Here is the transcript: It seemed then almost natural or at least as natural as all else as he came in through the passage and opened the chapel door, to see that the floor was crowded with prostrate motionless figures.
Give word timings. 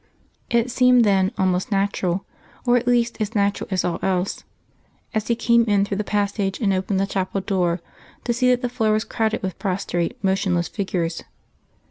It 0.49 0.71
seemed 0.71 1.03
then 1.03 1.31
almost 1.37 1.71
natural 1.71 2.25
or 2.65 2.75
at 2.75 2.87
least 2.87 3.21
as 3.21 3.35
natural 3.35 3.67
as 3.69 3.85
all 3.85 3.99
else 4.01 4.43
as 5.13 5.27
he 5.27 5.35
came 5.35 5.63
in 5.65 5.85
through 5.85 5.97
the 5.97 6.03
passage 6.03 6.59
and 6.59 6.73
opened 6.73 6.99
the 6.99 7.05
chapel 7.05 7.39
door, 7.39 7.81
to 8.23 8.33
see 8.33 8.49
that 8.49 8.63
the 8.63 8.67
floor 8.67 8.93
was 8.93 9.03
crowded 9.03 9.43
with 9.43 9.59
prostrate 9.59 10.17
motionless 10.23 10.67
figures. 10.69 11.21